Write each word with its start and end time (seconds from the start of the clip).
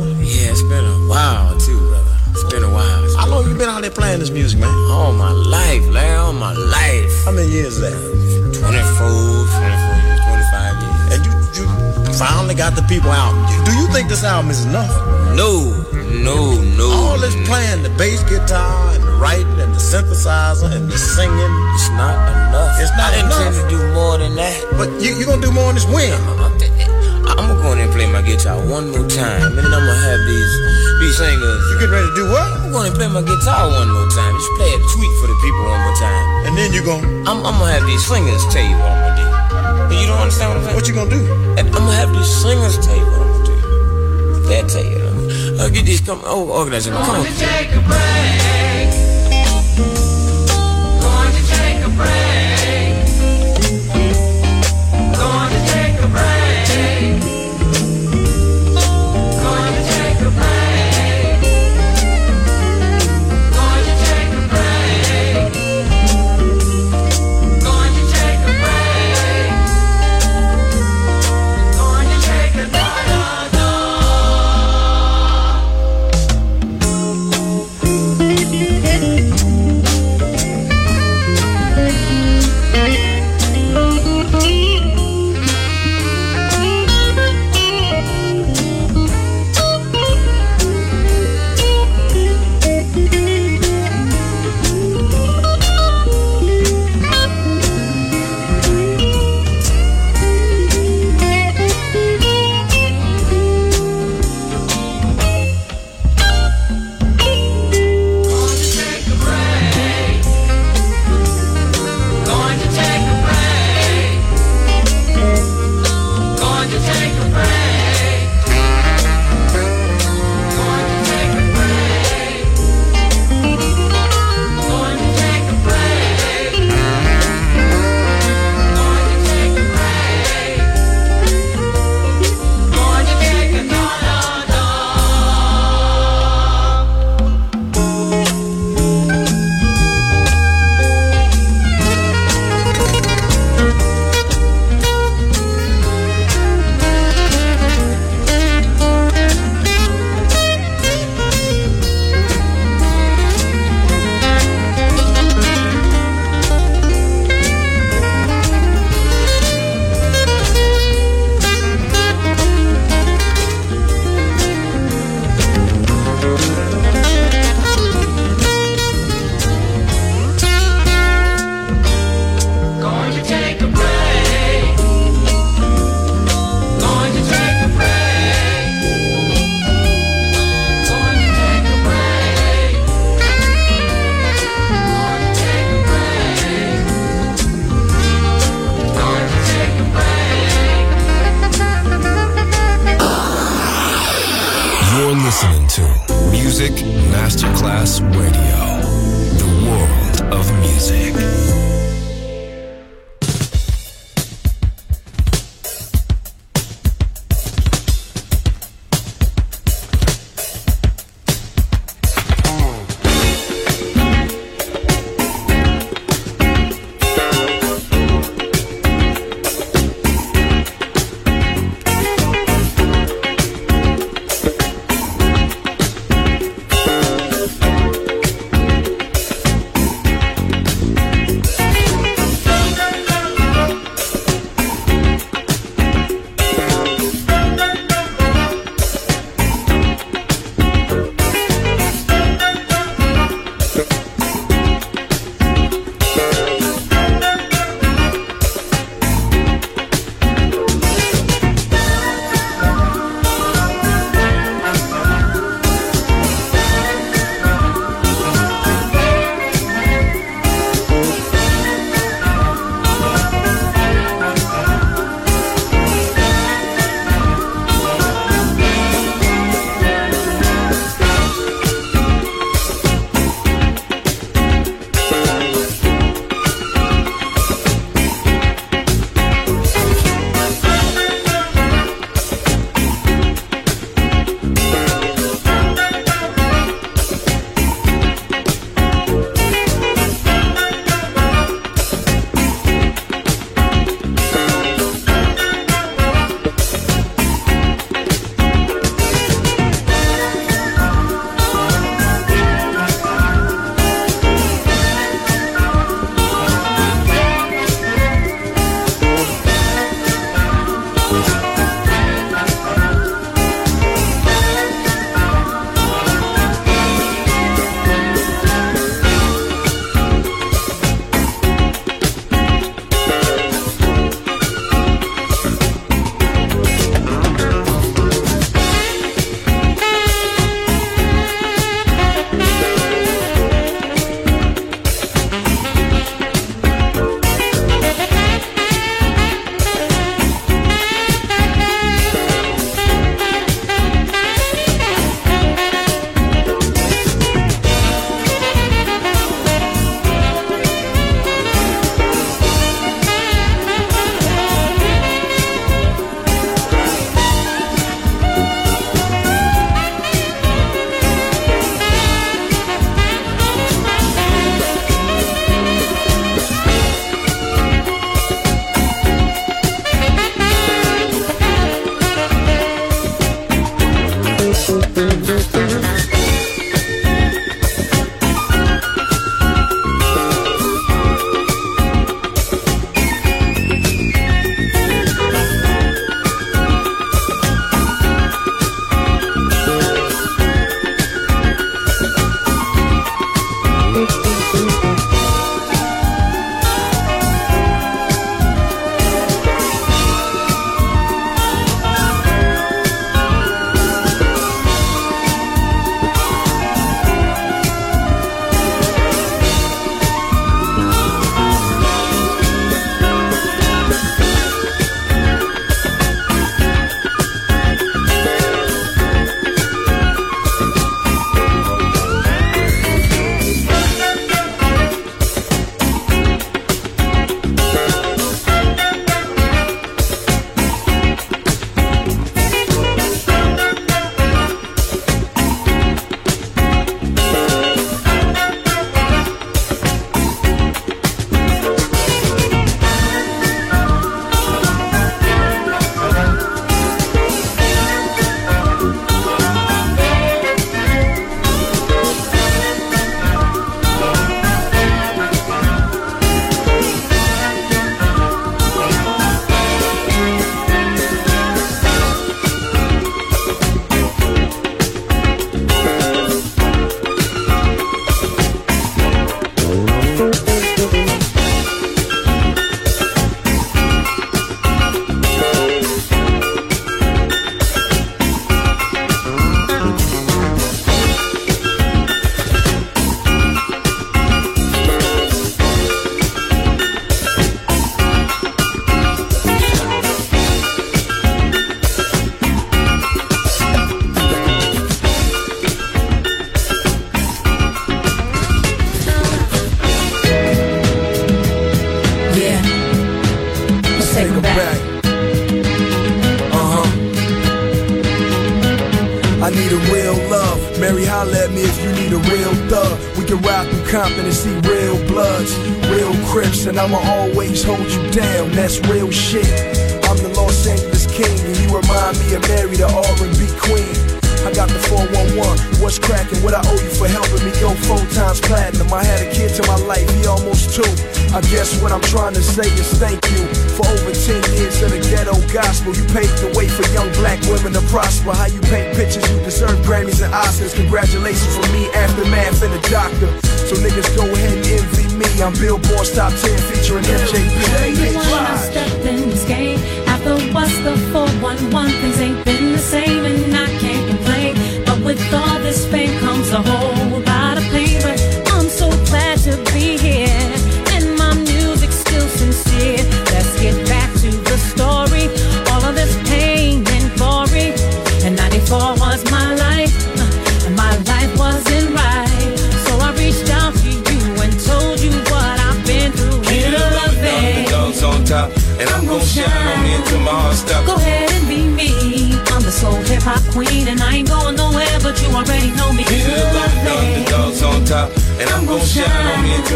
Brother. 0.00 0.24
Yeah, 0.24 0.50
it's 0.50 0.62
been 0.62 0.84
a 0.84 0.98
while 1.08 1.58
too, 1.58 1.78
brother. 1.88 2.16
It's 2.30 2.44
been 2.44 2.62
a 2.62 2.70
while. 2.70 3.16
How 3.16 3.28
long 3.28 3.48
you 3.48 3.54
been 3.54 3.68
out 3.68 3.82
there 3.82 3.90
playing 3.90 4.20
this 4.20 4.30
music, 4.30 4.60
man? 4.60 4.72
All 4.90 5.12
my 5.12 5.32
life, 5.32 5.86
man, 5.90 6.18
all 6.18 6.32
my 6.32 6.52
life. 6.52 7.24
How 7.24 7.32
many 7.32 7.50
years 7.50 7.76
is 7.76 7.80
that? 7.80 7.96
24, 8.60 8.60
24 8.60 8.80
years, 10.04 10.20
25 10.24 10.82
years. 10.82 11.00
And 11.12 11.20
you, 11.26 11.32
you 11.58 12.12
finally 12.14 12.54
got 12.54 12.74
the 12.76 12.82
people 12.82 13.10
out. 13.10 13.34
Do 13.64 13.72
you 13.72 13.86
think 13.92 14.08
this 14.08 14.24
album 14.24 14.50
is 14.50 14.64
enough? 14.64 14.94
No, 15.36 15.84
no, 16.24 16.60
no. 16.76 16.88
All 16.90 17.18
this 17.18 17.34
playing, 17.46 17.82
the 17.82 17.90
bass 17.98 18.22
guitar 18.24 18.94
and 18.94 19.02
the 19.04 19.12
writing 19.12 19.60
and 19.60 19.74
the 19.74 19.82
synthesizer 19.82 20.70
and 20.72 20.88
the 20.88 20.98
singing. 20.98 21.54
It's 21.74 21.90
not 21.90 22.16
enough. 22.48 22.80
It's 22.80 22.90
not 22.96 23.12
I 23.12 23.20
intend 23.20 23.54
to 23.54 23.68
do 23.68 23.92
more 23.92 24.18
than 24.18 24.34
that. 24.36 24.56
But 24.78 24.88
you 25.02 25.14
you 25.18 25.26
gonna 25.26 25.42
do 25.42 25.52
more 25.52 25.68
on 25.68 25.74
this 25.74 25.86
win. 25.86 26.18
I'm 27.60 27.76
gonna 27.76 27.76
go 27.76 27.80
in 27.84 27.84
and 27.84 27.92
play 27.92 28.08
my 28.08 28.22
guitar 28.24 28.56
one 28.56 28.88
more 28.88 29.04
time, 29.04 29.52
and 29.52 29.58
then 29.60 29.68
I'm 29.68 29.84
gonna 29.84 30.08
have 30.08 30.20
these 30.24 30.52
these 30.96 31.16
singers. 31.20 31.60
You 31.68 31.76
getting 31.76 31.92
ready 31.92 32.08
to 32.08 32.14
do 32.16 32.24
what? 32.32 32.48
I'm 32.56 32.72
gonna 32.72 32.88
play 32.88 33.04
my 33.04 33.20
guitar 33.20 33.68
one 33.68 33.92
more 33.92 34.08
time. 34.08 34.32
Just 34.32 34.48
play 34.56 34.72
it 34.72 34.80
sweet 34.88 35.12
for 35.20 35.28
the 35.28 35.36
people 35.44 35.68
one 35.68 35.76
more 35.84 35.92
time. 36.00 36.24
And 36.48 36.56
then 36.56 36.72
you 36.72 36.80
gonna 36.80 37.04
I'm, 37.28 37.44
I'm 37.44 37.60
gonna 37.60 37.72
have 37.76 37.84
these 37.84 38.00
singers 38.00 38.40
tell 38.48 38.64
you 38.64 38.80
what 38.80 38.96
I'm 38.96 39.12
gonna 39.12 39.20
do. 39.20 39.92
But 39.92 39.96
you 40.00 40.06
don't 40.08 40.20
understand 40.24 40.48
what 40.48 40.56
I'm 40.56 40.64
saying? 40.64 40.76
what 40.76 40.88
you 40.88 40.94
gonna 40.96 41.12
do? 41.12 41.20
And 41.60 41.68
I'm 41.68 41.84
gonna 41.84 42.00
have 42.00 42.12
these 42.16 42.32
singers 42.32 42.80
tell 42.80 42.96
you 42.96 43.04
what 43.12 43.28
I'm 43.28 43.28
gonna 43.28 43.44
do. 43.44 44.48
They'll 44.48 44.64
tell 44.64 44.88
you. 44.88 45.60
Uh, 45.60 45.68
get 45.68 45.84
these 45.84 46.00
come 46.00 46.24
oh, 46.24 46.48
organize 46.48 46.88
them. 46.88 46.96
Come 46.96 47.20
on. 47.20 47.28
Take 47.28 47.76
a 47.76 47.80
break. 47.84 48.00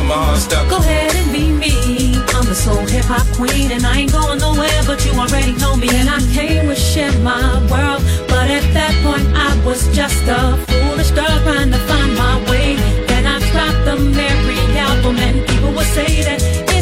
My 0.03 0.15
heart. 0.15 0.69
Go 0.69 0.79
ahead 0.79 1.15
and 1.15 1.33
be 1.33 1.51
me. 1.51 2.17
I'm 2.35 2.47
a 2.49 2.55
soul 2.55 2.85
hip 2.87 3.05
hop 3.05 3.27
queen, 3.37 3.71
and 3.73 3.87
I 3.87 4.01
ain't 4.01 4.13
going 4.13 4.39
nowhere, 4.39 4.83
but 4.87 5.05
you 5.07 5.13
already 5.13 5.53
know 5.53 5.77
me. 5.77 5.89
And 5.91 6.11
I 6.11 6.21
came 6.33 6.67
with 6.67 6.79
shit 6.79 7.15
my 7.21 7.59
world, 7.71 8.03
but 8.29 8.51
at 8.51 8.67
that 8.75 8.95
point 9.05 9.27
I 9.35 9.51
was 9.65 9.89
just 9.95 10.23
a 10.29 10.57
foolish 10.69 11.11
girl 11.13 11.39
trying 11.47 11.71
to 11.73 11.79
find 11.89 12.15
my 12.17 12.37
way. 12.51 12.77
Then 13.07 13.27
I 13.27 13.39
dropped 13.51 13.85
the 13.87 13.97
Mary 13.97 14.59
album, 14.77 15.17
and 15.17 15.47
people 15.47 15.73
would 15.73 15.87
say 15.87 16.23
that. 16.23 16.74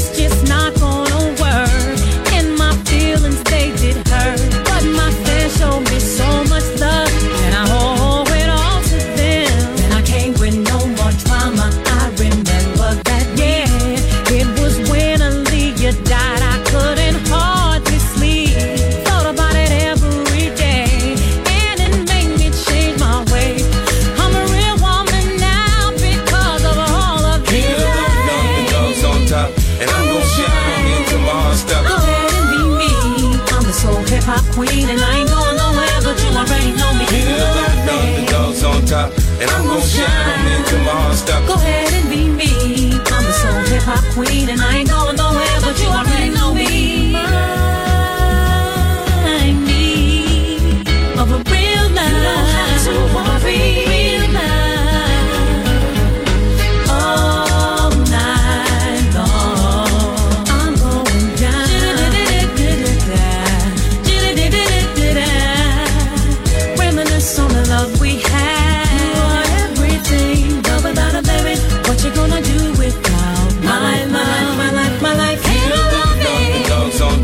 And 39.42 39.50
I'm 39.50 39.66
gonna 39.66 39.80
shine 39.80 40.62
my 40.84 40.92
heart. 40.92 41.48
Go 41.48 41.54
ahead 41.54 41.92
and 41.92 42.08
be 42.08 42.28
me. 42.28 42.92
I'm 42.94 43.26
a 43.26 43.32
soul 43.32 43.58
hip 43.74 43.82
hop 43.82 44.04
queen 44.14 44.48
and 44.50 44.60
I 44.60 44.81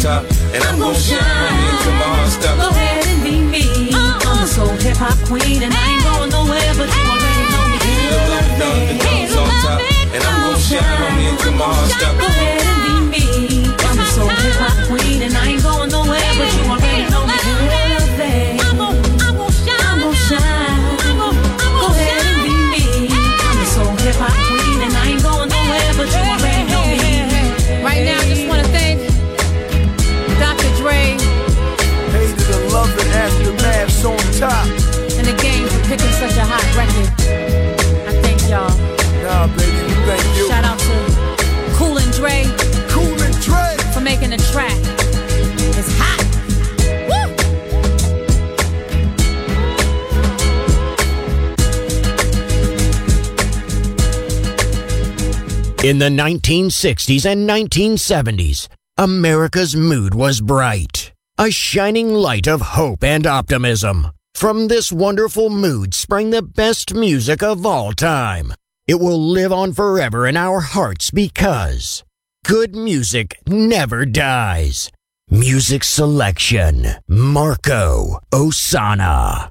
top, 0.09 0.25
and 0.55 0.63
I'm, 0.65 0.75
I'm 0.75 0.81
gonna 0.81 0.95
shine 0.97 1.21
my. 2.01 2.57
Go 2.57 2.69
ahead 2.71 3.07
and 3.13 3.21
be 3.23 3.37
me. 3.55 3.65
Uh-uh. 3.93 4.29
I'm 4.29 4.43
a 4.43 4.47
soul 4.47 4.73
hip 4.85 4.97
hop 4.97 5.19
queen, 5.29 5.63
and 5.63 5.73
hey. 5.73 5.85
I 5.85 5.93
ain't 5.93 6.03
going 6.09 6.31
nowhere, 6.37 6.73
but 6.81 6.89
you 6.97 7.03
already 7.13 7.45
know 7.53 7.67
me. 7.73 7.79
Hands 9.05 9.37
on 9.37 9.49
top, 9.65 9.81
and 10.15 10.23
I'm 10.25 10.39
gonna 10.45 10.69
shine 10.69 11.29
until 11.29 11.53
my 11.53 11.65
heart 11.65 11.91
stops. 11.91 12.38
such 36.19 36.37
a 36.37 36.45
hot 36.45 36.67
record. 36.75 37.09
I 38.09 38.21
thank 38.23 38.43
y'all. 38.51 38.75
Nah, 39.23 39.47
baby, 39.57 39.79
we 39.87 39.95
thank 40.03 40.37
you. 40.37 40.49
Shout 40.49 40.65
out 40.65 40.79
to 40.81 41.75
Cool 41.79 41.99
and 41.99 42.13
Dre. 42.13 42.43
Cool 42.91 43.23
and 43.23 43.35
Dre. 43.41 43.77
For 43.95 44.01
making 44.01 44.31
the 44.31 44.39
track. 44.51 44.75
It's 45.79 45.95
hot. 45.97 46.19
Woo! 47.07 47.31
In 55.89 55.99
the 55.99 56.09
1960s 56.09 57.27
and 57.27 57.49
1970s, 57.49 58.67
America's 58.97 59.77
mood 59.77 60.15
was 60.15 60.41
bright, 60.41 61.13
a 61.39 61.53
shining 61.53 62.13
light 62.13 62.49
of 62.49 62.61
hope 62.61 63.05
and 63.05 63.25
optimism. 63.25 64.09
From 64.39 64.69
this 64.69 64.93
wonderful 64.93 65.51
mood 65.51 65.95
sprang 65.95 66.31
the 66.31 66.43
best 66.43 66.95
music 66.95 67.43
of 67.43 67.67
all 67.67 67.91
time. 67.93 68.55
It 68.87 69.01
will 69.01 69.21
live 69.21 69.53
on 69.53 69.73
forever 69.73 70.29
in 70.29 70.37
our 70.37 70.61
hearts 70.61 71.11
because 71.11 72.05
good 72.45 72.77
music 72.77 73.37
never 73.49 74.07
dies. 74.07 74.93
Music 75.29 75.83
selection 75.83 76.87
Marco 77.09 78.21
Ossanna. 78.33 79.51